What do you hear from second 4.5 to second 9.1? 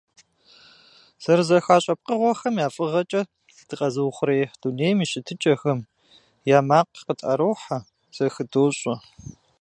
дунейм и щытыкӀэхэм я макъ къытӀэрохьэ, зэхыдощӀэ.